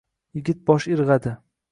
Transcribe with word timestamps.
Yigit 0.37 0.63
bosh 0.69 0.87
irgʼadi. 0.95 1.35